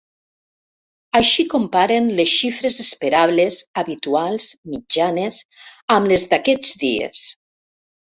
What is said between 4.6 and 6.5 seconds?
mitjanes, amb les